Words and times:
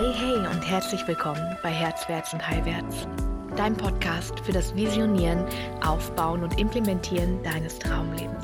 Hey, 0.00 0.14
hey 0.14 0.38
und 0.38 0.62
herzlich 0.62 1.06
willkommen 1.06 1.58
bei 1.62 1.68
Herzwärts 1.68 2.32
und 2.32 2.48
Heilwärts, 2.48 3.06
dein 3.54 3.76
Podcast 3.76 4.40
für 4.40 4.50
das 4.50 4.74
Visionieren, 4.74 5.44
Aufbauen 5.86 6.42
und 6.42 6.58
Implementieren 6.58 7.42
deines 7.42 7.78
Traumlebens. 7.78 8.42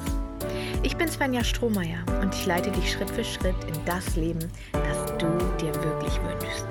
Ich 0.82 0.98
bin 0.98 1.08
Svenja 1.08 1.42
Strohmeier 1.42 2.04
und 2.20 2.34
ich 2.34 2.44
leite 2.44 2.70
dich 2.72 2.92
Schritt 2.92 3.08
für 3.08 3.24
Schritt 3.24 3.56
in 3.64 3.84
das 3.86 4.16
Leben, 4.16 4.40
das 4.70 5.06
du 5.16 5.26
dir 5.58 5.74
wirklich 5.76 6.20
wünschst. 6.24 6.66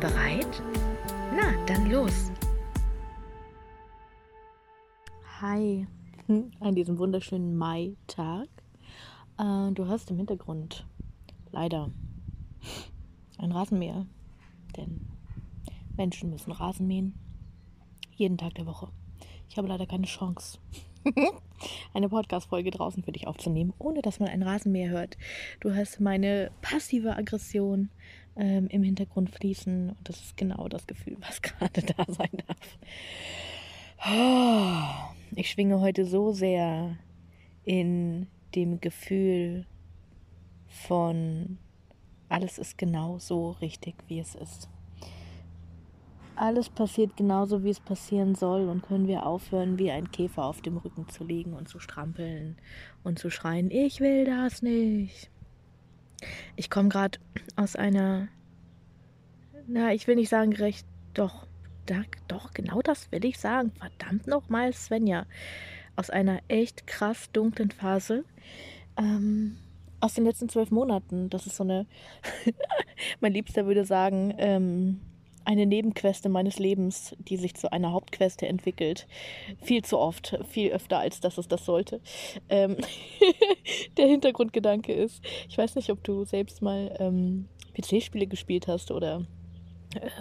Bereit? 0.00 0.62
Na, 1.36 1.52
dann 1.66 1.90
los! 1.90 2.32
Hi, 5.42 5.86
an 6.60 6.74
diesem 6.74 6.96
wunderschönen 6.96 7.58
Mai-Tag. 7.58 8.48
Äh, 9.38 9.72
du 9.72 9.86
hast 9.86 10.10
im 10.10 10.16
Hintergrund 10.16 10.86
leider 11.52 11.90
ein 13.38 13.52
Rasenmäher. 13.52 14.06
Denn 14.76 15.06
Menschen 15.96 16.30
müssen 16.30 16.52
Rasen 16.52 16.86
mähen. 16.86 17.14
Jeden 18.16 18.38
Tag 18.38 18.54
der 18.54 18.66
Woche. 18.66 18.88
Ich 19.48 19.56
habe 19.56 19.68
leider 19.68 19.86
keine 19.86 20.06
Chance, 20.06 20.58
eine 21.94 22.08
Podcast-Folge 22.08 22.70
draußen 22.70 23.02
für 23.02 23.12
dich 23.12 23.26
aufzunehmen, 23.26 23.72
ohne 23.78 24.02
dass 24.02 24.20
man 24.20 24.28
ein 24.28 24.42
Rasenmäher 24.42 24.90
hört. 24.90 25.16
Du 25.60 25.74
hast 25.74 26.00
meine 26.00 26.50
passive 26.60 27.16
Aggression 27.16 27.90
ähm, 28.36 28.66
im 28.68 28.82
Hintergrund 28.82 29.30
fließen 29.30 29.90
und 29.90 30.08
das 30.08 30.20
ist 30.20 30.36
genau 30.36 30.68
das 30.68 30.86
Gefühl, 30.86 31.16
was 31.20 31.42
gerade 31.42 31.82
da 31.82 32.04
sein 32.08 32.30
darf. 32.46 32.78
Oh, 34.06 35.36
ich 35.36 35.50
schwinge 35.50 35.80
heute 35.80 36.04
so 36.04 36.32
sehr 36.32 36.96
in 37.64 38.26
dem 38.54 38.80
Gefühl 38.80 39.66
von 40.66 41.58
alles 42.34 42.58
ist 42.58 42.76
genau 42.78 43.20
so 43.20 43.52
richtig, 43.60 43.94
wie 44.08 44.18
es 44.18 44.34
ist. 44.34 44.68
Alles 46.34 46.68
passiert 46.68 47.16
genauso, 47.16 47.62
wie 47.62 47.70
es 47.70 47.78
passieren 47.78 48.34
soll 48.34 48.68
und 48.68 48.82
können 48.82 49.06
wir 49.06 49.24
aufhören, 49.24 49.78
wie 49.78 49.92
ein 49.92 50.10
Käfer 50.10 50.44
auf 50.44 50.60
dem 50.60 50.76
Rücken 50.76 51.08
zu 51.08 51.22
liegen 51.22 51.52
und 51.52 51.68
zu 51.68 51.78
strampeln 51.78 52.56
und 53.04 53.20
zu 53.20 53.30
schreien, 53.30 53.70
ich 53.70 54.00
will 54.00 54.24
das 54.24 54.62
nicht. 54.62 55.30
Ich 56.56 56.70
komme 56.70 56.88
gerade 56.88 57.20
aus 57.54 57.76
einer, 57.76 58.26
na, 59.68 59.94
ich 59.94 60.08
will 60.08 60.16
nicht 60.16 60.28
sagen 60.28 60.50
gerecht, 60.50 60.84
doch, 61.14 61.46
da, 61.86 62.02
doch, 62.26 62.52
genau 62.52 62.82
das 62.82 63.12
will 63.12 63.24
ich 63.24 63.38
sagen. 63.38 63.70
Verdammt 63.78 64.26
nochmal, 64.26 64.72
Svenja. 64.72 65.26
Aus 65.94 66.10
einer 66.10 66.40
echt 66.48 66.88
krass 66.88 67.30
dunklen 67.30 67.70
Phase. 67.70 68.24
Ähm, 68.96 69.56
aus 70.04 70.14
den 70.14 70.24
letzten 70.24 70.50
zwölf 70.50 70.70
Monaten. 70.70 71.30
Das 71.30 71.46
ist 71.46 71.56
so 71.56 71.64
eine, 71.64 71.86
mein 73.20 73.32
Liebster 73.32 73.66
würde 73.66 73.86
sagen, 73.86 74.34
ähm, 74.36 75.00
eine 75.46 75.66
Nebenqueste 75.66 76.28
meines 76.28 76.58
Lebens, 76.58 77.14
die 77.18 77.36
sich 77.36 77.54
zu 77.54 77.72
einer 77.72 77.92
Hauptqueste 77.92 78.46
entwickelt. 78.46 79.06
Viel 79.62 79.82
zu 79.82 79.98
oft, 79.98 80.38
viel 80.48 80.72
öfter, 80.72 80.98
als 80.98 81.20
dass 81.20 81.38
es 81.38 81.48
das 81.48 81.64
sollte. 81.64 82.00
Ähm 82.48 82.76
der 83.96 84.06
Hintergrundgedanke 84.06 84.92
ist, 84.92 85.22
ich 85.48 85.56
weiß 85.56 85.74
nicht, 85.76 85.90
ob 85.90 86.04
du 86.04 86.24
selbst 86.24 86.60
mal 86.60 86.94
ähm, 86.98 87.48
PC-Spiele 87.74 88.26
gespielt 88.26 88.68
hast 88.68 88.90
oder 88.90 89.26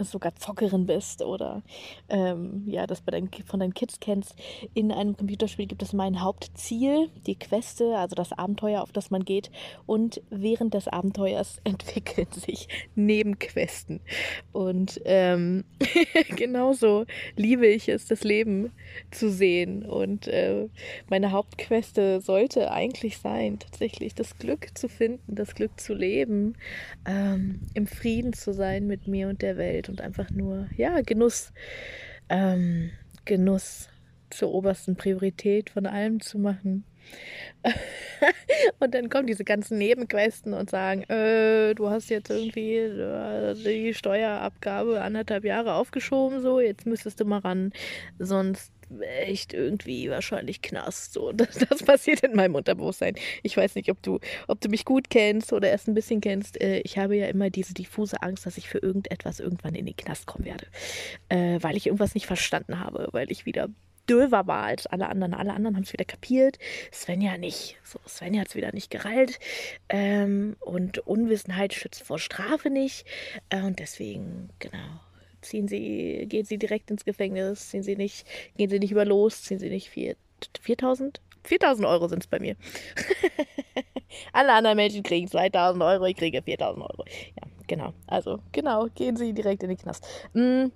sogar 0.02 0.36
Zockerin 0.36 0.86
bist 0.86 1.22
oder 1.22 1.64
ähm, 2.10 2.64
ja, 2.68 2.88
das 2.88 3.02
bei 3.02 3.12
deinen, 3.12 3.30
von 3.46 3.60
deinen 3.60 3.74
Kids 3.74 4.00
kennst. 4.00 4.36
In 4.74 4.92
einem 4.92 5.18
Computerspiel 5.18 5.66
gibt 5.66 5.82
es 5.82 5.94
mein 5.94 6.22
Hauptziel, 6.22 7.10
die 7.26 7.38
Queste, 7.38 7.98
also 7.98 8.16
das 8.16 8.32
Abenteuer, 8.32 8.82
auf 8.82 8.92
das 8.92 9.12
man 9.12 9.26
geht. 9.26 9.52
Und 9.86 10.22
während 10.30 10.74
des 10.74 10.88
Abenteuers 10.88 11.60
entwickeln 11.64 12.28
sich 12.32 12.68
Nebenquesten. 12.96 14.02
Und 14.52 15.02
ähm, 15.06 15.64
genauso 16.36 17.06
liebe 17.36 17.68
ich 17.68 17.90
es, 17.90 18.08
das 18.08 18.24
Leben 18.24 18.72
zu 19.12 19.30
sehen. 19.30 19.84
Und 19.86 20.28
äh, 20.28 20.68
meine 21.10 21.32
Hauptqueste 21.32 22.22
sollte 22.22 22.72
eigentlich 22.72 23.18
sein, 23.18 23.60
tatsächlich 23.60 24.16
das 24.16 24.38
Glück 24.38 24.78
zu 24.78 24.88
finden, 24.90 25.36
das 25.36 25.56
Glück 25.56 25.80
zu 25.80 25.94
leben, 25.94 26.56
ähm, 27.06 27.62
im 27.74 27.88
Frieden 27.88 28.34
zu 28.34 28.54
sein 28.54 28.88
mit 28.88 29.08
mir 29.08 29.30
und 29.30 29.42
der 29.42 29.58
Welt 29.58 29.63
Welt 29.64 29.90
und 29.90 30.02
einfach 30.02 30.30
nur, 30.30 30.68
ja, 30.76 31.02
Genuss, 31.02 31.54
ähm, 32.30 32.92
Genuss 33.26 33.90
zur 34.30 34.54
obersten 34.54 34.96
Priorität 34.96 35.70
von 35.70 35.86
allem 35.86 36.20
zu 36.20 36.38
machen. 36.38 36.84
und 38.80 38.94
dann 38.94 39.10
kommen 39.10 39.28
diese 39.28 39.44
ganzen 39.44 39.78
Nebenquesten 39.78 40.54
und 40.54 40.70
sagen, 40.70 41.04
äh, 41.04 41.74
du 41.76 41.90
hast 41.90 42.10
jetzt 42.10 42.30
irgendwie 42.30 42.78
äh, 42.78 43.54
die 43.56 43.94
Steuerabgabe 43.94 45.02
anderthalb 45.02 45.46
Jahre 45.46 45.74
aufgeschoben, 45.74 46.42
so, 46.42 46.60
jetzt 46.60 46.86
müsstest 46.86 47.20
du 47.20 47.26
mal 47.26 47.40
ran, 47.40 47.72
sonst 48.20 48.72
echt 49.02 49.54
irgendwie 49.54 50.10
wahrscheinlich 50.10 50.62
Knast. 50.62 51.14
So, 51.14 51.32
das, 51.34 51.58
das, 51.58 51.84
passiert 51.84 52.22
in 52.22 52.36
meinem 52.36 52.56
Unterbewusstsein. 52.56 53.16
Ich 53.42 53.58
weiß 53.58 53.76
nicht, 53.76 53.90
ob 53.90 54.02
du, 54.02 54.20
ob 54.48 54.62
du 54.62 54.70
mich 54.70 54.86
gut 54.86 55.10
kennst 55.10 55.54
oder 55.54 55.70
erst 55.70 55.88
ein 55.88 55.94
bisschen 55.94 56.22
kennst. 56.22 56.62
Äh, 56.62 56.80
ich 56.80 56.98
habe 56.98 57.16
ja 57.16 57.28
immer 57.28 57.50
diese 57.50 57.74
diffuse 57.74 58.22
Angst, 58.22 58.46
dass 58.46 58.58
ich 58.58 58.70
für 58.70 58.80
irgendetwas 58.80 59.40
irgendwann 59.40 59.76
in 59.76 59.86
den 59.86 59.96
Knast 59.96 60.26
kommen 60.26 60.46
werde. 60.46 60.68
Äh, 61.30 61.60
weil 61.62 61.78
ich 61.78 61.88
irgendwas 61.88 62.14
nicht 62.14 62.26
verstanden 62.26 62.80
habe, 62.80 63.10
weil 63.12 63.32
ich 63.32 63.46
wieder 63.46 63.70
döver 64.10 64.48
war 64.48 64.64
als 64.64 64.88
alle 64.88 65.08
anderen. 65.08 65.34
Alle 65.34 65.54
anderen 65.54 65.76
haben 65.76 65.84
es 65.84 65.94
wieder 65.94 66.06
kapiert. 66.06 66.58
Svenja 66.92 67.38
nicht. 67.38 67.78
So, 67.84 68.00
Svenja 68.08 68.42
hat 68.42 68.50
es 68.50 68.56
wieder 68.56 68.74
nicht 68.74 68.90
gereilt. 68.90 69.40
Ähm, 69.90 70.56
und 70.60 71.00
Unwissenheit 71.00 71.74
schützt 71.74 72.04
vor 72.04 72.20
Strafe 72.20 72.70
nicht. 72.70 73.06
Äh, 73.50 73.62
und 73.62 73.80
deswegen, 73.80 74.50
genau, 74.60 75.00
ziehen 75.44 75.68
sie, 75.68 76.26
gehen 76.28 76.46
sie 76.46 76.58
direkt 76.58 76.92
ins 76.92 77.06
Gefängnis, 77.06 77.70
ziehen 77.70 77.84
sie 77.84 77.96
nicht, 77.96 78.26
gehen 78.58 78.70
sie 78.70 78.80
nicht 78.80 78.92
über 78.92 79.06
los, 79.06 79.44
ziehen 79.44 79.60
sie 79.60 79.70
nicht 79.70 79.90
4000? 79.90 81.22
4000 81.44 81.88
Euro 81.88 82.08
sind 82.08 82.24
es 82.24 82.28
bei 82.28 82.40
mir. 82.40 82.56
Alle 84.34 84.54
anderen 84.54 84.78
Menschen 84.78 85.04
kriegen 85.04 85.28
2000 85.28 85.84
Euro, 85.84 86.06
ich 86.06 86.16
kriege 86.16 86.42
4000 86.42 86.82
Euro. 86.84 87.04
Ja, 87.36 87.48
genau. 87.68 87.94
Also, 88.08 88.40
genau, 88.52 88.88
gehen 88.96 89.18
sie 89.18 89.34
direkt 89.34 89.64
in 89.64 89.70
den 89.70 89.78
Knast. 89.78 90.06
Mhm, 90.34 90.72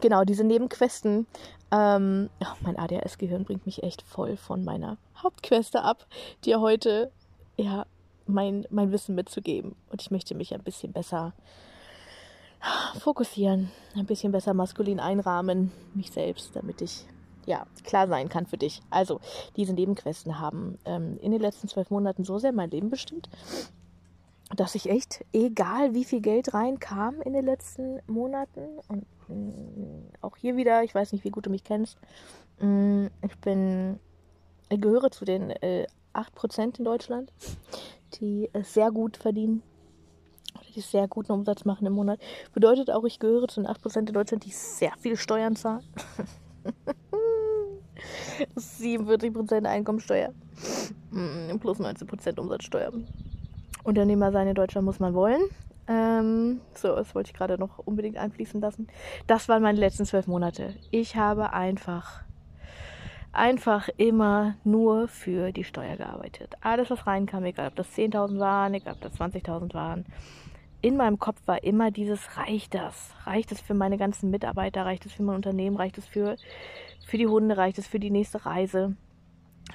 genau, 0.00 0.24
diese 0.24 0.44
Nebenquesten. 0.44 1.26
Ähm, 1.72 2.30
oh, 2.40 2.54
mein 2.60 2.78
ADHS-Gehirn 2.78 3.44
bringt 3.44 3.66
mich 3.66 3.82
echt 3.82 4.02
voll 4.02 4.36
von 4.36 4.64
meiner 4.64 4.98
Hauptqueste 5.20 5.82
ab, 5.82 6.06
dir 6.44 6.60
heute, 6.60 7.10
ja, 7.56 7.86
mein, 8.26 8.66
mein 8.70 8.92
Wissen 8.92 9.14
mitzugeben. 9.14 9.74
Und 9.90 10.02
ich 10.02 10.10
möchte 10.10 10.34
mich 10.34 10.54
ein 10.54 10.62
bisschen 10.62 10.92
besser 10.92 11.32
fokussieren, 12.98 13.70
ein 13.94 14.06
bisschen 14.06 14.32
besser 14.32 14.54
maskulin 14.54 15.00
einrahmen, 15.00 15.72
mich 15.94 16.10
selbst, 16.10 16.54
damit 16.54 16.80
ich 16.82 17.06
ja 17.46 17.66
klar 17.84 18.08
sein 18.08 18.28
kann 18.28 18.46
für 18.46 18.58
dich. 18.58 18.82
Also 18.90 19.20
diese 19.56 19.72
Nebenquesten 19.72 20.40
haben 20.40 20.78
ähm, 20.84 21.18
in 21.20 21.30
den 21.30 21.40
letzten 21.40 21.68
zwölf 21.68 21.90
Monaten 21.90 22.24
so 22.24 22.38
sehr 22.38 22.52
mein 22.52 22.70
Leben 22.70 22.90
bestimmt, 22.90 23.28
dass 24.54 24.74
ich 24.74 24.88
echt, 24.88 25.24
egal 25.32 25.94
wie 25.94 26.04
viel 26.04 26.20
Geld 26.20 26.54
reinkam 26.54 27.20
in 27.22 27.32
den 27.32 27.44
letzten 27.44 28.00
Monaten 28.06 28.78
und 28.88 29.06
mh, 29.28 29.34
mm, 29.34 30.08
auch 30.20 30.36
hier 30.36 30.56
wieder, 30.56 30.84
ich 30.84 30.94
weiß 30.94 31.12
nicht, 31.12 31.24
wie 31.24 31.30
gut 31.30 31.46
du 31.46 31.50
mich 31.50 31.64
kennst, 31.64 31.98
mh, 32.60 32.66
mm, 32.66 33.10
ich 33.22 33.38
bin, 33.38 33.98
ich 34.68 34.80
gehöre 34.80 35.10
zu 35.10 35.24
den 35.24 35.50
äh, 35.50 35.86
8% 36.14 36.78
in 36.78 36.84
Deutschland, 36.84 37.32
die 38.20 38.48
es 38.52 38.74
sehr 38.74 38.90
gut 38.90 39.16
verdienen 39.16 39.62
die 40.76 40.80
sehr 40.80 41.08
guten 41.08 41.32
Umsatz 41.32 41.64
machen 41.64 41.86
im 41.86 41.94
Monat. 41.94 42.20
Bedeutet 42.52 42.90
auch, 42.90 43.04
ich 43.04 43.18
gehöre 43.18 43.48
zu 43.48 43.60
den 43.60 43.68
8% 43.68 43.98
in 43.98 44.14
Deutschland, 44.14 44.44
die 44.44 44.50
sehr 44.50 44.92
viel 45.00 45.16
Steuern 45.16 45.56
zahlen. 45.56 45.84
47% 48.56 49.64
Einkommensteuer 49.64 50.32
mm, 51.10 51.56
plus 51.58 51.80
19% 51.80 52.38
Umsatzsteuer. 52.38 52.92
Unternehmer 53.84 54.32
sein 54.32 54.48
in 54.48 54.54
Deutschland 54.54 54.84
muss 54.84 55.00
man 55.00 55.14
wollen. 55.14 55.40
Ähm, 55.88 56.60
so, 56.74 56.96
das 56.96 57.14
wollte 57.14 57.30
ich 57.30 57.36
gerade 57.36 57.58
noch 57.58 57.78
unbedingt 57.78 58.16
einfließen 58.16 58.60
lassen. 58.60 58.88
Das 59.26 59.48
waren 59.48 59.62
meine 59.62 59.78
letzten 59.78 60.04
zwölf 60.04 60.26
Monate. 60.26 60.74
Ich 60.90 61.14
habe 61.14 61.52
einfach, 61.52 62.22
einfach 63.32 63.88
immer 63.96 64.56
nur 64.64 65.06
für 65.06 65.52
die 65.52 65.62
Steuer 65.62 65.96
gearbeitet. 65.96 66.54
Alles, 66.60 66.90
was 66.90 67.06
reinkam, 67.06 67.44
egal 67.44 67.68
ob 67.68 67.76
das 67.76 67.88
10.000 67.96 68.40
waren, 68.40 68.74
egal 68.74 68.94
ob 68.94 69.00
das 69.02 69.14
20.000 69.20 69.74
waren 69.74 70.04
in 70.82 70.96
meinem 70.96 71.18
Kopf 71.18 71.40
war 71.46 71.62
immer 71.64 71.90
dieses, 71.90 72.36
reicht 72.36 72.74
das? 72.74 73.10
Reicht 73.24 73.52
es 73.52 73.60
für 73.60 73.74
meine 73.74 73.98
ganzen 73.98 74.30
Mitarbeiter? 74.30 74.84
Reicht 74.84 75.06
es 75.06 75.12
für 75.12 75.22
mein 75.22 75.36
Unternehmen? 75.36 75.76
Reicht 75.76 75.98
es 75.98 76.06
für, 76.06 76.36
für 77.06 77.18
die 77.18 77.26
Hunde? 77.26 77.56
Reicht 77.56 77.78
es 77.78 77.86
für 77.86 77.98
die 77.98 78.10
nächste 78.10 78.44
Reise? 78.46 78.96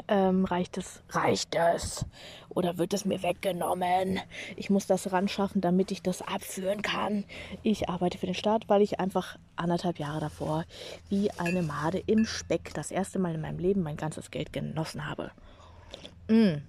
Ähm, 0.08 0.46
reicht 0.46 0.78
es? 0.78 1.04
Reicht 1.10 1.56
es? 1.56 2.06
Oder 2.50 2.78
wird 2.78 2.94
es 2.94 3.04
mir 3.04 3.22
weggenommen? 3.24 4.20
Ich 4.56 4.70
muss 4.70 4.88
das 4.88 5.12
ran 5.12 5.28
schaffen, 5.28 5.60
damit 5.60 5.92
ich 5.92 6.02
das 6.02 6.22
abführen 6.22 6.82
kann. 6.82 7.26
Ich 7.62 7.90
arbeite 7.90 8.18
für 8.18 8.26
den 8.26 8.36
Staat, 8.36 8.70
weil 8.70 8.82
ich 8.82 9.00
einfach 9.00 9.38
anderthalb 9.58 10.00
Jahre 10.00 10.22
davor 10.22 10.64
wie 11.10 11.30
eine 11.32 11.62
Made 11.62 12.02
im 12.08 12.26
Speck 12.26 12.74
das 12.74 12.92
erste 12.92 13.20
Mal 13.20 13.36
in 13.36 13.42
meinem 13.42 13.60
Leben 13.60 13.84
mein 13.84 13.98
ganzes 13.98 14.32
Geld 14.32 14.54
genossen 14.54 15.08
habe. 15.08 15.32
Mm. 16.30 16.62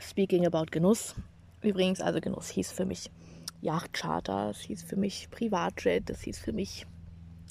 Speaking 0.00 0.46
about 0.46 0.66
Genuss. 0.70 1.14
Übrigens, 1.62 2.00
also 2.00 2.20
Genuss 2.20 2.48
hieß 2.48 2.72
für 2.72 2.84
mich 2.84 3.10
Yachtcharter, 3.60 4.50
es 4.50 4.60
hieß 4.60 4.84
für 4.84 4.96
mich 4.96 5.28
Privatjet, 5.30 6.08
es 6.10 6.22
hieß 6.22 6.38
für 6.38 6.52
mich 6.52 6.86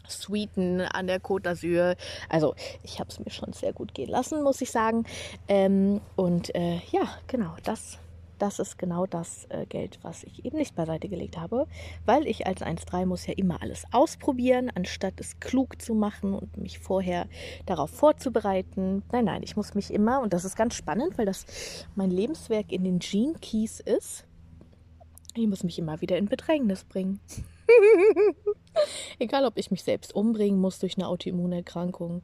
Suiten 0.07 0.81
an 0.81 1.07
der 1.07 1.21
Côte 1.21 1.43
d'Azur. 1.43 1.97
Also 2.29 2.55
ich 2.83 2.99
habe 2.99 3.09
es 3.09 3.19
mir 3.19 3.31
schon 3.31 3.53
sehr 3.53 3.73
gut 3.73 3.93
gehen 3.93 4.09
lassen, 4.09 4.41
muss 4.43 4.61
ich 4.61 4.71
sagen. 4.71 5.05
Ähm, 5.47 6.01
und 6.15 6.53
äh, 6.55 6.79
ja, 6.91 7.09
genau, 7.27 7.55
das, 7.63 7.99
das 8.37 8.59
ist 8.59 8.77
genau 8.77 9.05
das 9.05 9.45
äh, 9.49 9.65
Geld, 9.65 9.99
was 10.01 10.23
ich 10.23 10.45
eben 10.45 10.57
nicht 10.57 10.75
beiseite 10.75 11.09
gelegt 11.09 11.37
habe, 11.37 11.67
weil 12.05 12.27
ich 12.27 12.47
als 12.47 12.61
1,3 12.61 13.05
muss 13.05 13.25
ja 13.25 13.33
immer 13.33 13.61
alles 13.61 13.85
ausprobieren, 13.91 14.71
anstatt 14.73 15.19
es 15.19 15.39
klug 15.39 15.81
zu 15.81 15.93
machen 15.93 16.33
und 16.33 16.57
mich 16.57 16.79
vorher 16.79 17.27
darauf 17.65 17.89
vorzubereiten. 17.89 19.03
Nein, 19.11 19.25
nein, 19.25 19.43
ich 19.43 19.55
muss 19.55 19.73
mich 19.73 19.91
immer, 19.91 20.21
und 20.21 20.33
das 20.33 20.45
ist 20.45 20.55
ganz 20.55 20.75
spannend, 20.75 21.17
weil 21.17 21.25
das 21.25 21.45
mein 21.95 22.11
Lebenswerk 22.11 22.71
in 22.71 22.83
den 22.83 22.99
Gene 22.99 23.33
Keys 23.41 23.79
ist, 23.79 24.25
ich 25.35 25.47
muss 25.47 25.63
mich 25.63 25.77
immer 25.77 26.01
wieder 26.01 26.17
in 26.17 26.27
Bedrängnis 26.27 26.83
bringen. 26.83 27.19
Egal, 29.19 29.45
ob 29.45 29.57
ich 29.57 29.71
mich 29.71 29.83
selbst 29.83 30.13
umbringen 30.13 30.59
muss 30.59 30.79
durch 30.79 30.97
eine 30.97 31.07
Autoimmunerkrankung 31.07 32.21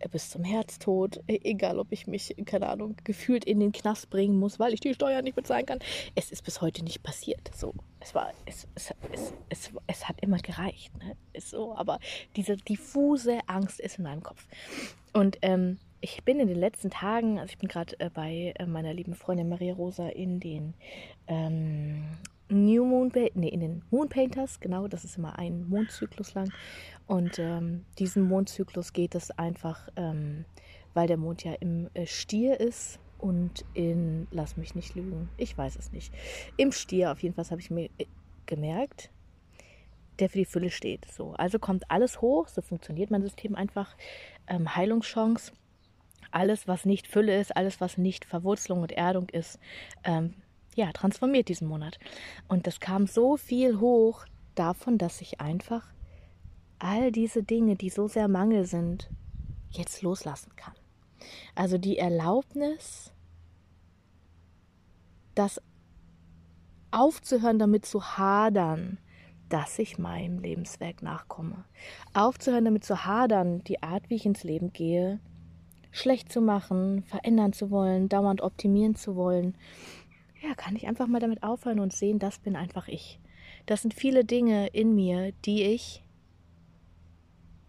äh, 0.00 0.08
bis 0.08 0.30
zum 0.30 0.44
Herztod, 0.44 1.20
e-, 1.28 1.40
egal, 1.44 1.78
ob 1.78 1.92
ich 1.92 2.06
mich, 2.06 2.34
keine 2.44 2.68
Ahnung, 2.68 2.96
gefühlt 3.04 3.44
in 3.44 3.60
den 3.60 3.72
Knast 3.72 4.10
bringen 4.10 4.38
muss, 4.38 4.58
weil 4.58 4.74
ich 4.74 4.80
die 4.80 4.94
Steuern 4.94 5.24
nicht 5.24 5.36
bezahlen 5.36 5.66
kann. 5.66 5.78
Es 6.14 6.30
ist 6.30 6.44
bis 6.44 6.60
heute 6.60 6.84
nicht 6.84 7.02
passiert. 7.02 7.50
So, 7.54 7.74
es 8.00 8.14
war, 8.14 8.32
es, 8.46 8.66
es, 8.74 8.92
es, 9.12 9.32
es, 9.48 9.70
es 9.86 10.08
hat 10.08 10.20
immer 10.20 10.38
gereicht. 10.38 10.96
Ne? 10.98 11.16
Ist 11.32 11.50
so, 11.50 11.74
aber 11.76 11.98
diese 12.36 12.56
diffuse 12.56 13.38
Angst 13.46 13.80
ist 13.80 13.98
in 13.98 14.04
meinem 14.04 14.22
Kopf. 14.22 14.46
Und 15.12 15.38
ähm, 15.42 15.78
ich 16.00 16.22
bin 16.22 16.38
in 16.38 16.48
den 16.48 16.58
letzten 16.58 16.90
Tagen, 16.90 17.38
also 17.38 17.50
ich 17.50 17.58
bin 17.58 17.68
gerade 17.68 17.98
äh, 17.98 18.10
bei 18.10 18.52
äh, 18.58 18.66
meiner 18.66 18.92
lieben 18.92 19.14
Freundin 19.14 19.48
Maria 19.48 19.72
Rosa 19.72 20.08
in 20.08 20.38
den 20.38 20.74
ähm, 21.28 22.04
New 22.48 22.84
Moon, 22.84 23.10
nee, 23.34 23.48
in 23.48 23.60
den 23.60 23.82
Moon 23.90 24.08
Painters, 24.08 24.60
genau, 24.60 24.86
das 24.86 25.04
ist 25.04 25.16
immer 25.16 25.38
ein 25.38 25.68
Mondzyklus 25.68 26.34
lang. 26.34 26.52
Und 27.06 27.38
ähm, 27.38 27.84
diesen 27.98 28.22
Mondzyklus 28.22 28.92
geht 28.92 29.14
es 29.14 29.30
einfach, 29.32 29.88
ähm, 29.96 30.44
weil 30.92 31.06
der 31.06 31.16
Mond 31.16 31.44
ja 31.44 31.54
im 31.54 31.88
äh, 31.94 32.06
Stier 32.06 32.60
ist 32.60 32.98
und 33.18 33.64
in, 33.74 34.26
lass 34.30 34.56
mich 34.56 34.74
nicht 34.74 34.94
lügen, 34.94 35.28
ich 35.36 35.56
weiß 35.56 35.76
es 35.76 35.92
nicht, 35.92 36.12
im 36.56 36.72
Stier 36.72 37.12
auf 37.12 37.22
jeden 37.22 37.34
Fall 37.34 37.48
habe 37.50 37.60
ich 37.60 37.70
mir 37.70 37.88
äh, 37.98 38.06
gemerkt, 38.46 39.10
der 40.18 40.28
für 40.28 40.38
die 40.38 40.44
Fülle 40.44 40.70
steht. 40.70 41.06
So, 41.10 41.32
also 41.32 41.58
kommt 41.58 41.90
alles 41.90 42.20
hoch, 42.20 42.48
so 42.48 42.62
funktioniert 42.62 43.10
mein 43.10 43.22
System 43.22 43.54
einfach. 43.54 43.96
Ähm, 44.46 44.76
Heilungschance, 44.76 45.52
alles 46.30 46.68
was 46.68 46.84
nicht 46.84 47.06
Fülle 47.06 47.40
ist, 47.40 47.56
alles 47.56 47.80
was 47.80 47.98
nicht 47.98 48.24
Verwurzelung 48.24 48.82
und 48.82 48.92
Erdung 48.92 49.28
ist, 49.30 49.58
ähm, 50.04 50.34
ja, 50.74 50.92
transformiert 50.92 51.48
diesen 51.48 51.68
Monat. 51.68 51.98
Und 52.48 52.66
das 52.66 52.80
kam 52.80 53.06
so 53.06 53.36
viel 53.36 53.80
hoch 53.80 54.24
davon, 54.54 54.98
dass 54.98 55.20
ich 55.20 55.40
einfach 55.40 55.86
all 56.78 57.12
diese 57.12 57.42
Dinge, 57.42 57.76
die 57.76 57.90
so 57.90 58.08
sehr 58.08 58.28
Mangel 58.28 58.66
sind, 58.66 59.08
jetzt 59.70 60.02
loslassen 60.02 60.54
kann. 60.56 60.74
Also 61.54 61.78
die 61.78 61.98
Erlaubnis, 61.98 63.12
das 65.34 65.60
aufzuhören, 66.90 67.58
damit 67.58 67.86
zu 67.86 68.16
hadern, 68.16 68.98
dass 69.48 69.78
ich 69.78 69.98
meinem 69.98 70.38
Lebenswerk 70.38 71.02
nachkomme. 71.02 71.64
Aufzuhören, 72.12 72.64
damit 72.64 72.84
zu 72.84 73.04
hadern, 73.04 73.62
die 73.64 73.82
Art, 73.82 74.08
wie 74.10 74.16
ich 74.16 74.26
ins 74.26 74.44
Leben 74.44 74.72
gehe, 74.72 75.20
schlecht 75.90 76.32
zu 76.32 76.40
machen, 76.40 77.04
verändern 77.04 77.52
zu 77.52 77.70
wollen, 77.70 78.08
dauernd 78.08 78.42
optimieren 78.42 78.96
zu 78.96 79.16
wollen, 79.16 79.56
ja, 80.44 80.54
kann 80.54 80.76
ich 80.76 80.86
einfach 80.86 81.06
mal 81.06 81.20
damit 81.20 81.42
aufhören 81.42 81.80
und 81.80 81.92
sehen, 81.92 82.18
das 82.18 82.38
bin 82.38 82.56
einfach 82.56 82.88
ich. 82.88 83.18
Das 83.66 83.82
sind 83.82 83.94
viele 83.94 84.24
Dinge 84.24 84.66
in 84.68 84.94
mir, 84.94 85.32
die 85.44 85.62
ich 85.62 86.02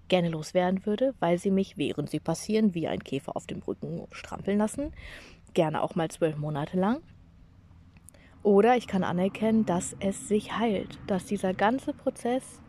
gerne 0.08 0.30
loswerden 0.30 0.86
würde, 0.86 1.16
weil 1.20 1.38
sie 1.38 1.52
mich, 1.52 1.78
während 1.78 2.10
sie 2.10 2.20
passieren, 2.20 2.74
wie 2.74 2.88
ein 2.88 3.04
Käfer 3.04 3.36
auf 3.36 3.48
dem 3.48 3.60
Rücken 3.60 4.06
strampeln 4.12 4.58
lassen. 4.58 4.94
Gerne 5.54 5.82
auch 5.82 5.96
mal 5.96 6.10
zwölf 6.10 6.38
Monate 6.38 6.78
lang. 6.78 7.02
Oder 8.44 8.76
ich 8.78 8.88
kann 8.88 9.04
anerkennen, 9.04 9.66
dass 9.66 9.96
es 10.00 10.28
sich 10.28 10.58
heilt, 10.58 11.00
dass 11.08 11.26
dieser 11.26 11.54
ganze 11.54 11.94
Prozess 11.94 12.62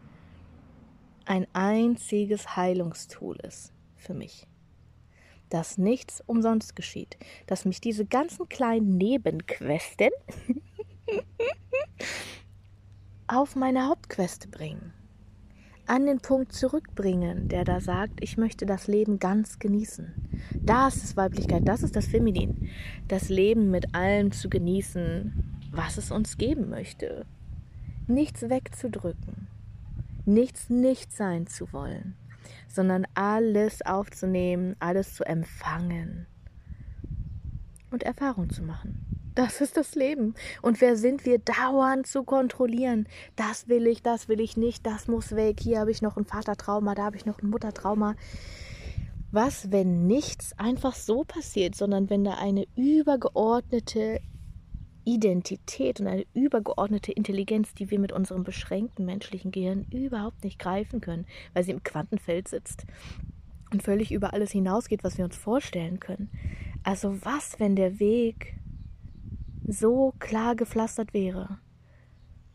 ein 1.26 1.46
einziges 1.52 2.56
Heilungstool 2.56 3.36
ist 3.42 3.74
für 3.96 4.14
mich 4.14 4.46
dass 5.50 5.78
nichts 5.78 6.22
umsonst 6.26 6.76
geschieht, 6.76 7.16
dass 7.46 7.64
mich 7.64 7.80
diese 7.80 8.04
ganzen 8.04 8.48
kleinen 8.48 8.96
Nebenquesten 8.96 10.10
auf 13.26 13.56
meine 13.56 13.88
Hauptqueste 13.88 14.48
bringen, 14.48 14.92
an 15.86 16.06
den 16.06 16.20
Punkt 16.20 16.52
zurückbringen, 16.52 17.48
der 17.48 17.64
da 17.64 17.80
sagt, 17.80 18.22
ich 18.22 18.36
möchte 18.36 18.66
das 18.66 18.86
Leben 18.86 19.18
ganz 19.18 19.58
genießen. 19.58 20.12
Das 20.54 20.96
ist 20.96 21.16
Weiblichkeit, 21.16 21.66
das 21.66 21.82
ist 21.82 21.96
das 21.96 22.06
Feminin, 22.06 22.70
das 23.08 23.28
Leben 23.28 23.70
mit 23.70 23.94
allem 23.94 24.32
zu 24.32 24.48
genießen, 24.48 25.60
was 25.70 25.96
es 25.96 26.10
uns 26.10 26.38
geben 26.38 26.68
möchte. 26.70 27.26
Nichts 28.08 28.42
wegzudrücken, 28.42 29.48
nichts 30.24 30.70
nicht 30.70 31.12
sein 31.12 31.46
zu 31.46 31.72
wollen 31.72 32.16
sondern 32.68 33.06
alles 33.14 33.82
aufzunehmen, 33.82 34.76
alles 34.78 35.14
zu 35.14 35.24
empfangen 35.24 36.26
und 37.90 38.02
Erfahrung 38.02 38.50
zu 38.50 38.62
machen. 38.62 39.06
Das 39.34 39.60
ist 39.60 39.76
das 39.76 39.94
Leben. 39.94 40.34
Und 40.62 40.80
wer 40.80 40.96
sind 40.96 41.26
wir, 41.26 41.38
dauernd 41.38 42.06
zu 42.06 42.24
kontrollieren? 42.24 43.06
Das 43.36 43.68
will 43.68 43.86
ich, 43.86 44.02
das 44.02 44.28
will 44.28 44.40
ich 44.40 44.56
nicht, 44.56 44.86
das 44.86 45.08
muss 45.08 45.36
weg. 45.36 45.60
Hier 45.60 45.80
habe 45.80 45.90
ich 45.90 46.00
noch 46.00 46.16
ein 46.16 46.24
Vatertrauma, 46.24 46.94
da 46.94 47.04
habe 47.04 47.16
ich 47.16 47.26
noch 47.26 47.42
ein 47.42 47.50
Muttertrauma. 47.50 48.14
Was, 49.32 49.70
wenn 49.70 50.06
nichts 50.06 50.58
einfach 50.58 50.94
so 50.94 51.24
passiert, 51.24 51.74
sondern 51.74 52.08
wenn 52.08 52.24
da 52.24 52.34
eine 52.34 52.64
übergeordnete 52.76 54.20
Identität 55.06 56.00
und 56.00 56.08
eine 56.08 56.26
übergeordnete 56.34 57.12
Intelligenz, 57.12 57.72
die 57.74 57.90
wir 57.90 58.00
mit 58.00 58.10
unserem 58.10 58.42
beschränkten 58.42 59.06
menschlichen 59.06 59.52
Gehirn 59.52 59.86
überhaupt 59.92 60.42
nicht 60.42 60.58
greifen 60.58 61.00
können, 61.00 61.26
weil 61.54 61.62
sie 61.62 61.70
im 61.70 61.84
Quantenfeld 61.84 62.48
sitzt 62.48 62.86
und 63.70 63.84
völlig 63.84 64.10
über 64.10 64.32
alles 64.32 64.50
hinausgeht, 64.50 65.04
was 65.04 65.16
wir 65.16 65.24
uns 65.24 65.36
vorstellen 65.36 66.00
können. 66.00 66.28
Also 66.82 67.24
was, 67.24 67.60
wenn 67.60 67.76
der 67.76 68.00
Weg 68.00 68.58
so 69.64 70.12
klar 70.18 70.56
gepflastert 70.56 71.14
wäre 71.14 71.58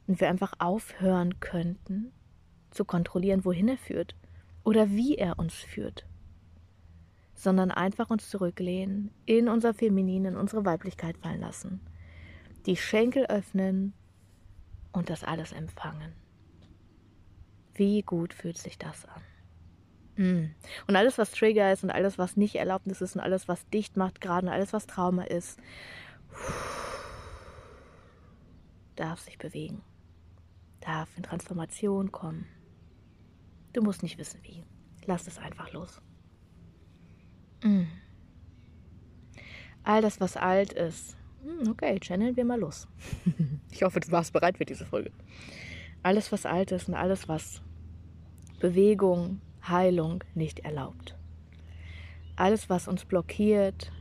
und 0.07 0.19
wir 0.19 0.29
einfach 0.29 0.53
aufhören 0.59 1.39
könnten 1.39 2.11
zu 2.69 2.83
kontrollieren, 2.83 3.45
wohin 3.45 3.69
er 3.69 3.77
führt 3.77 4.15
oder 4.65 4.89
wie 4.89 5.15
er 5.15 5.39
uns 5.39 5.53
führt, 5.53 6.05
sondern 7.33 7.71
einfach 7.71 8.09
uns 8.09 8.29
zurücklehnen, 8.29 9.11
in 9.25 9.47
unser 9.47 9.73
Feminin, 9.73 10.25
in 10.25 10.35
unsere 10.35 10.65
Weiblichkeit 10.65 11.17
fallen 11.17 11.39
lassen 11.39 11.79
die 12.65 12.77
Schenkel 12.77 13.25
öffnen 13.25 13.93
und 14.91 15.09
das 15.09 15.23
alles 15.23 15.51
empfangen. 15.51 16.13
Wie 17.73 18.01
gut 18.01 18.33
fühlt 18.33 18.57
sich 18.57 18.77
das 18.77 19.05
an? 19.05 19.21
Mm. 20.17 20.55
Und 20.87 20.95
alles, 20.95 21.17
was 21.17 21.31
Trigger 21.31 21.71
ist 21.71 21.83
und 21.83 21.89
alles, 21.89 22.17
was 22.17 22.37
nicht 22.37 22.55
Erlaubnis 22.55 23.01
ist 23.01 23.15
und 23.15 23.21
alles, 23.21 23.47
was 23.47 23.67
dicht 23.69 23.97
macht 23.97 24.21
gerade 24.21 24.47
und 24.47 24.53
alles, 24.53 24.73
was 24.73 24.87
Trauma 24.87 25.23
ist, 25.23 25.59
darf 28.95 29.19
sich 29.19 29.37
bewegen, 29.37 29.81
darf 30.81 31.09
in 31.17 31.23
Transformation 31.23 32.11
kommen. 32.11 32.45
Du 33.73 33.81
musst 33.81 34.03
nicht 34.03 34.17
wissen, 34.17 34.39
wie. 34.43 34.63
Lass 35.05 35.25
es 35.25 35.39
einfach 35.39 35.71
los. 35.71 36.01
Mm. 37.63 37.85
All 39.83 40.01
das, 40.01 40.19
was 40.19 40.37
alt 40.37 40.73
ist, 40.73 41.17
okay, 41.69 41.99
channeln 41.99 42.35
wir 42.35 42.45
mal 42.45 42.59
los. 42.59 42.87
ich 43.71 43.83
hoffe, 43.83 43.99
du 43.99 44.11
warst 44.11 44.33
bereit 44.33 44.57
für 44.57 44.65
diese 44.65 44.85
Folge. 44.85 45.11
Alles, 46.03 46.31
was 46.31 46.45
alt 46.45 46.71
ist 46.71 46.87
und 46.87 46.95
alles, 46.95 47.27
was 47.27 47.61
Bewegung, 48.59 49.41
Heilung 49.67 50.23
nicht 50.33 50.59
erlaubt. 50.59 51.17
Alles, 52.35 52.69
was 52.69 52.87
uns 52.87 53.05
blockiert. 53.05 53.91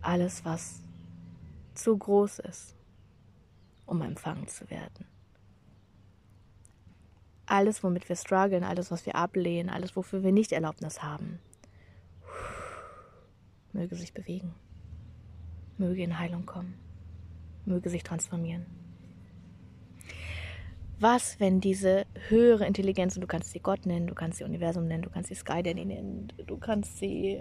Alles, 0.00 0.44
was 0.44 0.82
zu 1.74 1.96
groß 1.96 2.40
ist, 2.40 2.76
um 3.86 4.02
empfangen 4.02 4.48
zu 4.48 4.68
werden. 4.70 5.06
Alles, 7.46 7.82
womit 7.82 8.08
wir 8.08 8.16
strugglen, 8.16 8.64
alles, 8.64 8.90
was 8.90 9.06
wir 9.06 9.16
ablehnen, 9.16 9.70
alles, 9.70 9.96
wofür 9.96 10.22
wir 10.22 10.32
nicht 10.32 10.52
Erlaubnis 10.52 11.02
haben, 11.02 11.40
möge 13.72 13.96
sich 13.96 14.14
bewegen 14.14 14.54
möge 15.78 16.02
in 16.02 16.18
Heilung 16.18 16.46
kommen, 16.46 16.74
möge 17.64 17.90
sich 17.90 18.02
transformieren. 18.02 18.66
Was, 21.00 21.40
wenn 21.40 21.60
diese 21.60 22.06
höhere 22.28 22.66
Intelligenz, 22.66 23.16
und 23.16 23.20
du 23.20 23.26
kannst 23.26 23.50
sie 23.50 23.58
Gott 23.58 23.84
nennen, 23.84 24.06
du 24.06 24.14
kannst 24.14 24.38
sie 24.38 24.44
Universum 24.44 24.86
nennen, 24.86 25.02
du 25.02 25.10
kannst 25.10 25.28
sie 25.28 25.34
Sky 25.34 25.62
Daddy 25.62 25.84
nennen, 25.84 26.32
du 26.46 26.56
kannst 26.56 26.98
sie, 26.98 27.40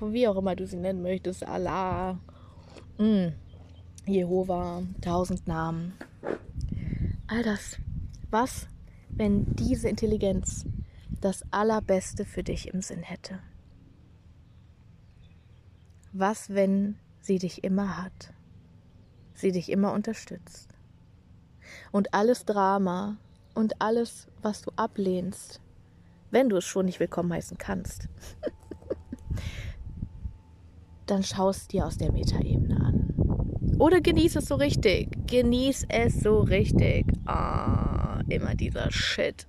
wie 0.00 0.28
auch 0.28 0.36
immer 0.36 0.56
du 0.56 0.66
sie 0.66 0.76
nennen 0.76 1.00
möchtest, 1.00 1.46
Allah, 1.46 2.18
mm. 2.98 3.28
Jehova, 4.06 4.82
tausend 5.00 5.46
Namen. 5.46 5.94
All 7.26 7.42
das. 7.42 7.78
Was, 8.30 8.68
wenn 9.08 9.46
diese 9.54 9.88
Intelligenz 9.88 10.66
das 11.20 11.42
Allerbeste 11.52 12.24
für 12.24 12.42
dich 12.42 12.68
im 12.74 12.82
Sinn 12.82 13.02
hätte? 13.02 13.38
Was, 16.12 16.50
wenn 16.50 16.96
sie 17.24 17.38
dich 17.38 17.64
immer 17.64 18.02
hat, 18.02 18.34
sie 19.32 19.50
dich 19.50 19.72
immer 19.72 19.92
unterstützt 19.92 20.68
und 21.90 22.12
alles 22.12 22.44
Drama 22.44 23.16
und 23.54 23.80
alles, 23.80 24.28
was 24.42 24.60
du 24.60 24.70
ablehnst, 24.76 25.60
wenn 26.30 26.50
du 26.50 26.58
es 26.58 26.64
schon 26.64 26.84
nicht 26.84 27.00
willkommen 27.00 27.32
heißen 27.32 27.56
kannst, 27.56 28.08
dann 31.06 31.22
schaust 31.22 31.72
dir 31.72 31.86
aus 31.86 31.96
der 31.96 32.12
Metaebene 32.12 32.76
an. 32.76 33.14
Oder 33.78 34.02
genieß 34.02 34.36
es 34.36 34.46
so 34.46 34.56
richtig. 34.56 35.26
Genieß 35.26 35.86
es 35.88 36.20
so 36.20 36.40
richtig. 36.40 37.06
Ah, 37.24 38.20
immer 38.28 38.54
dieser 38.54 38.90
Shit. 38.90 39.46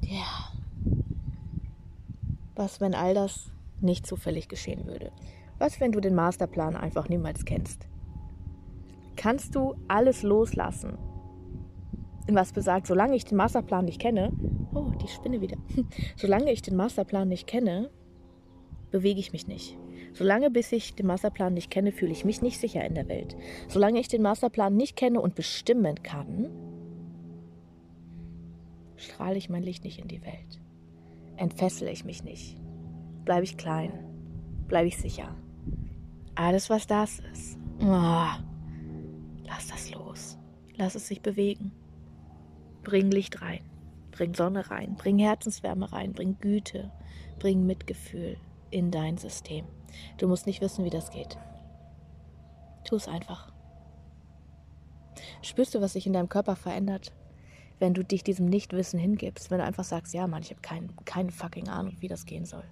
Ja. 0.00 0.52
Was, 2.54 2.80
wenn 2.80 2.94
all 2.94 3.14
das 3.14 3.50
nicht 3.80 4.06
zufällig 4.06 4.48
geschehen 4.48 4.86
würde? 4.86 5.12
Was, 5.58 5.80
wenn 5.80 5.92
du 5.92 6.00
den 6.00 6.14
Masterplan 6.14 6.76
einfach 6.76 7.08
niemals 7.08 7.44
kennst? 7.44 7.88
Kannst 9.16 9.54
du 9.54 9.74
alles 9.88 10.22
loslassen? 10.22 10.98
Was 12.28 12.52
besagt, 12.52 12.86
solange 12.86 13.16
ich 13.16 13.24
den 13.24 13.36
Masterplan 13.36 13.84
nicht 13.84 14.00
kenne, 14.00 14.32
oh, 14.74 14.90
die 15.02 15.08
Spinne 15.08 15.40
wieder. 15.40 15.56
solange 16.16 16.52
ich 16.52 16.62
den 16.62 16.76
Masterplan 16.76 17.28
nicht 17.28 17.46
kenne, 17.46 17.90
bewege 18.90 19.20
ich 19.20 19.32
mich 19.32 19.46
nicht. 19.46 19.78
Solange 20.12 20.50
bis 20.50 20.72
ich 20.72 20.94
den 20.94 21.06
Masterplan 21.06 21.54
nicht 21.54 21.70
kenne, 21.70 21.92
fühle 21.92 22.12
ich 22.12 22.24
mich 22.24 22.40
nicht 22.40 22.58
sicher 22.58 22.84
in 22.84 22.94
der 22.94 23.08
Welt. 23.08 23.36
Solange 23.68 24.00
ich 24.00 24.08
den 24.08 24.22
Masterplan 24.22 24.74
nicht 24.74 24.96
kenne 24.96 25.20
und 25.20 25.34
bestimmen 25.34 26.02
kann, 26.02 26.50
strahle 28.96 29.36
ich 29.36 29.50
mein 29.50 29.62
Licht 29.62 29.84
nicht 29.84 29.98
in 29.98 30.08
die 30.08 30.22
Welt. 30.22 30.60
Entfessele 31.36 31.90
ich 31.90 32.04
mich 32.04 32.24
nicht 32.24 32.56
bleibe 33.24 33.44
ich 33.44 33.56
klein, 33.56 33.92
bleibe 34.68 34.88
ich 34.88 34.96
sicher. 34.96 35.34
Alles, 36.34 36.68
was 36.68 36.86
das 36.86 37.20
ist, 37.32 37.58
oh, 37.80 38.28
lass 39.44 39.68
das 39.68 39.90
los. 39.92 40.36
Lass 40.76 40.94
es 40.94 41.06
sich 41.06 41.20
bewegen. 41.22 41.72
Bring 42.82 43.10
Licht 43.10 43.40
rein, 43.40 43.64
bring 44.10 44.34
Sonne 44.34 44.70
rein, 44.70 44.96
bring 44.96 45.18
Herzenswärme 45.18 45.92
rein, 45.92 46.12
bring 46.12 46.36
Güte, 46.40 46.90
bring 47.38 47.64
Mitgefühl 47.66 48.36
in 48.70 48.90
dein 48.90 49.16
System. 49.16 49.64
Du 50.18 50.26
musst 50.26 50.46
nicht 50.46 50.60
wissen, 50.60 50.84
wie 50.84 50.90
das 50.90 51.10
geht. 51.10 51.38
Tu 52.84 52.96
es 52.96 53.08
einfach. 53.08 53.52
Spürst 55.42 55.74
du, 55.74 55.80
was 55.80 55.92
sich 55.92 56.06
in 56.06 56.12
deinem 56.12 56.28
Körper 56.28 56.56
verändert, 56.56 57.12
wenn 57.78 57.94
du 57.94 58.04
dich 58.04 58.24
diesem 58.24 58.46
Nichtwissen 58.46 58.98
hingibst, 58.98 59.50
wenn 59.50 59.58
du 59.58 59.64
einfach 59.64 59.84
sagst, 59.84 60.12
ja, 60.14 60.26
Mann, 60.26 60.42
ich 60.42 60.50
habe 60.50 60.60
kein, 60.60 60.94
keine 61.04 61.30
fucking 61.30 61.68
Ahnung, 61.68 61.96
wie 62.00 62.08
das 62.08 62.26
gehen 62.26 62.44
soll. 62.44 62.64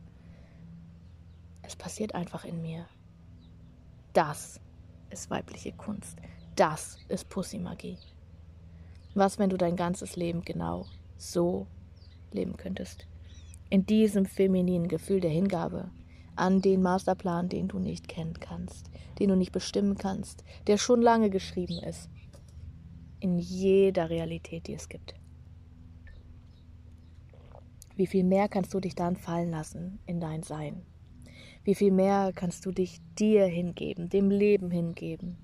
Es 1.62 1.76
passiert 1.76 2.14
einfach 2.14 2.44
in 2.44 2.60
mir. 2.60 2.86
Das 4.12 4.60
ist 5.10 5.30
weibliche 5.30 5.72
Kunst. 5.72 6.18
Das 6.56 6.98
ist 7.08 7.28
Pussy-Magie. 7.30 7.96
Was, 9.14 9.38
wenn 9.38 9.50
du 9.50 9.56
dein 9.56 9.76
ganzes 9.76 10.16
Leben 10.16 10.42
genau 10.42 10.86
so 11.16 11.66
leben 12.30 12.56
könntest? 12.56 13.06
In 13.70 13.86
diesem 13.86 14.26
femininen 14.26 14.88
Gefühl 14.88 15.20
der 15.20 15.30
Hingabe 15.30 15.90
an 16.36 16.60
den 16.60 16.82
Masterplan, 16.82 17.48
den 17.48 17.68
du 17.68 17.78
nicht 17.78 18.08
kennen 18.08 18.38
kannst, 18.38 18.90
den 19.18 19.28
du 19.28 19.36
nicht 19.36 19.52
bestimmen 19.52 19.96
kannst, 19.96 20.44
der 20.66 20.76
schon 20.76 21.00
lange 21.00 21.30
geschrieben 21.30 21.78
ist. 21.78 22.10
In 23.20 23.38
jeder 23.38 24.10
Realität, 24.10 24.66
die 24.66 24.74
es 24.74 24.88
gibt. 24.88 25.14
Wie 27.96 28.06
viel 28.06 28.24
mehr 28.24 28.48
kannst 28.48 28.72
du 28.74 28.80
dich 28.80 28.94
dann 28.94 29.16
fallen 29.16 29.50
lassen 29.50 30.00
in 30.06 30.20
dein 30.20 30.42
Sein? 30.42 30.82
Wie 31.64 31.74
viel 31.74 31.92
mehr 31.92 32.32
kannst 32.34 32.66
du 32.66 32.72
dich 32.72 33.00
dir 33.18 33.46
hingeben, 33.46 34.08
dem 34.08 34.30
Leben 34.30 34.70
hingeben, 34.70 35.36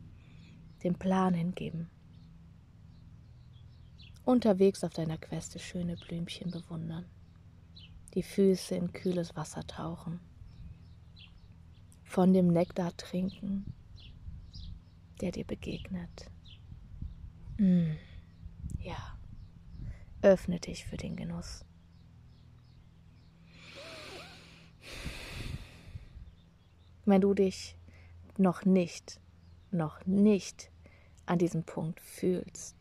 dem 0.82 0.94
Plan 0.94 1.32
hingeben. 1.34 1.88
Unterwegs 4.24 4.82
auf 4.82 4.92
deiner 4.92 5.16
Queste 5.16 5.58
schöne 5.58 5.96
Blümchen 5.96 6.50
bewundern, 6.50 7.06
die 8.14 8.22
Füße 8.22 8.74
in 8.74 8.92
kühles 8.92 9.36
Wasser 9.36 9.66
tauchen, 9.66 10.20
von 12.04 12.32
dem 12.32 12.48
Nektar 12.48 12.96
trinken, 12.96 13.72
der 15.20 15.30
dir 15.30 15.44
begegnet. 15.44 16.30
Mm, 17.58 17.92
ja, 18.80 19.18
öffne 20.20 20.58
dich 20.58 20.84
für 20.84 20.96
den 20.96 21.16
Genuss. 21.16 21.64
Wenn 27.08 27.22
du 27.22 27.32
dich 27.32 27.74
noch 28.36 28.66
nicht, 28.66 29.18
noch 29.70 30.04
nicht 30.04 30.70
an 31.24 31.38
diesem 31.38 31.64
Punkt 31.64 32.02
fühlst, 32.02 32.76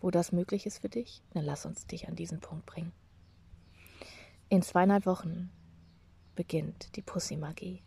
wo 0.00 0.12
das 0.12 0.30
möglich 0.30 0.64
ist 0.64 0.78
für 0.78 0.88
dich, 0.88 1.20
dann 1.32 1.44
lass 1.44 1.66
uns 1.66 1.88
dich 1.88 2.06
an 2.06 2.14
diesen 2.14 2.38
Punkt 2.38 2.66
bringen. 2.66 2.92
In 4.48 4.62
zweieinhalb 4.62 5.06
Wochen 5.06 5.50
beginnt 6.36 6.94
die 6.94 7.02
Pussy-Magie. 7.02 7.82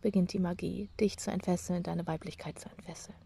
Beginnt 0.00 0.32
die 0.32 0.40
Magie, 0.40 0.90
dich 0.98 1.18
zu 1.18 1.30
entfesseln, 1.30 1.84
deine 1.84 2.04
Weiblichkeit 2.08 2.58
zu 2.58 2.68
entfesseln. 2.70 3.18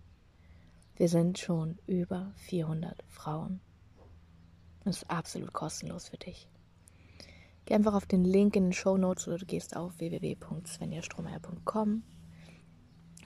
Wir 0.96 1.08
sind 1.08 1.38
schon 1.38 1.78
über 1.86 2.32
400 2.36 3.02
Frauen. 3.08 3.62
Das 4.84 4.98
ist 4.98 5.10
absolut 5.10 5.54
kostenlos 5.54 6.10
für 6.10 6.18
dich. 6.18 6.50
Geh 7.64 7.74
einfach 7.74 7.94
auf 7.94 8.06
den 8.06 8.24
Link 8.24 8.56
in 8.56 8.64
den 8.64 8.72
Show 8.72 8.96
Notes 8.96 9.28
oder 9.28 9.38
du 9.38 9.46
gehst 9.46 9.76
auf 9.76 9.98
www.svenjastrohmeier.com. 9.98 12.02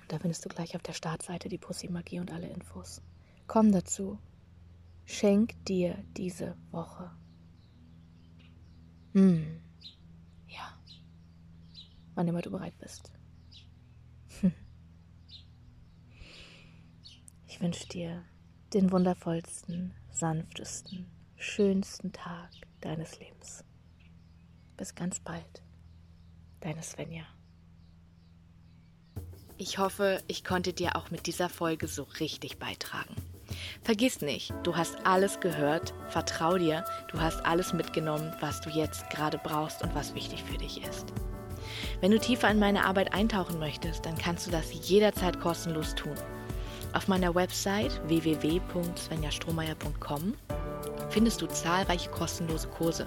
Da 0.09 0.19
findest 0.19 0.45
du 0.45 0.49
gleich 0.49 0.77
auf 0.77 0.83
der 0.83 0.93
Startseite 0.93 1.49
die 1.49 1.59
Pussy-Magie 1.59 2.21
und 2.21 2.33
alle 2.33 2.49
Infos. 2.49 3.03
Komm 3.47 3.73
dazu. 3.73 4.19
Schenk 5.05 5.65
dir 5.65 6.05
diese 6.17 6.57
Woche. 6.71 7.11
Hm. 9.15 9.61
Ja. 10.49 10.79
Wann 12.15 12.29
immer 12.29 12.43
du 12.43 12.51
bereit 12.51 12.77
bist. 12.79 13.13
Ich 17.49 17.63
wünsche 17.63 17.89
dir 17.89 18.23
den 18.75 18.93
wundervollsten, 18.93 19.95
sanftesten, 20.11 21.07
schönsten 21.37 22.13
Tag 22.13 22.51
deines 22.83 23.19
Lebens. 23.19 23.65
Bis 24.77 24.95
ganz 24.95 25.21
bald. 25.21 25.63
Deine 26.61 26.83
Svenja. 26.83 27.25
Ich 29.59 29.79
hoffe, 29.79 30.23
ich 30.27 30.45
konnte 30.45 30.75
dir 30.75 30.97
auch 30.97 31.11
mit 31.11 31.27
dieser 31.27 31.49
Folge 31.49 31.89
so 31.89 32.03
richtig 32.21 32.59
beitragen. 32.59 33.17
Vergiss 33.83 34.21
nicht, 34.21 34.53
du 34.65 34.77
hast 34.77 35.07
alles 35.07 35.41
gehört, 35.41 35.95
vertrau 36.09 36.59
dir, 36.59 36.85
du 37.11 37.19
hast 37.21 37.41
alles 37.47 37.73
mitgenommen, 37.73 38.35
was 38.41 38.61
du 38.61 38.69
jetzt 38.69 39.09
gerade 39.09 39.39
brauchst 39.39 39.83
und 39.83 39.95
was 39.95 40.15
wichtig 40.15 40.43
für 40.43 40.59
dich 40.59 40.83
ist. 40.83 41.07
Wenn 42.01 42.11
du 42.11 42.19
tiefer 42.19 42.51
in 42.51 42.59
meine 42.59 42.85
Arbeit 42.85 43.15
eintauchen 43.15 43.59
möchtest, 43.59 44.05
dann 44.05 44.19
kannst 44.19 44.47
du 44.47 44.51
das 44.51 44.67
jederzeit 44.89 45.41
kostenlos 45.41 45.95
tun. 45.95 46.17
Auf 46.93 47.09
meiner 47.09 47.35
Website 47.35 47.99
www.svenjastrohmeier.com 48.09 50.35
findest 51.11 51.41
du 51.41 51.47
zahlreiche 51.47 52.11
kostenlose 52.11 52.69
Kurse, 52.69 53.07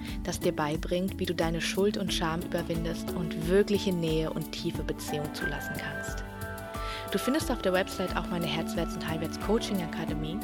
das 0.23 0.39
dir 0.39 0.51
beibringt, 0.51 1.19
wie 1.19 1.25
du 1.25 1.33
deine 1.33 1.61
Schuld 1.61 1.97
und 1.97 2.13
Scham 2.13 2.41
überwindest 2.41 3.11
und 3.11 3.47
wirkliche 3.47 3.91
Nähe 3.91 4.31
und 4.31 4.51
tiefe 4.51 4.83
Beziehung 4.83 5.33
zulassen 5.33 5.75
kannst. 5.77 6.23
Du 7.11 7.17
findest 7.17 7.51
auf 7.51 7.61
der 7.61 7.73
Website 7.73 8.15
auch 8.15 8.27
meine 8.29 8.45
Herzwärts- 8.45 8.95
und 8.95 9.07
Heilwärts 9.07 9.39
Coaching 9.41 9.81
Akademie 9.81 10.39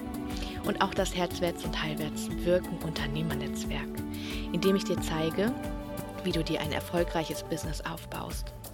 und 0.66 0.82
auch 0.82 0.94
das 0.94 1.16
Herzwärts- 1.16 1.64
und 1.64 1.82
Heilwärts 1.82 2.30
Wirken 2.44 2.78
Unternehmernetzwerk, 2.80 3.88
in 4.52 4.60
dem 4.60 4.76
ich 4.76 4.84
dir 4.84 5.00
zeige, 5.00 5.54
wie 6.24 6.32
du 6.32 6.44
dir 6.44 6.60
ein 6.60 6.74
erfolgreiches 6.74 7.44
Business 7.44 7.82
aufbaust 7.82 8.57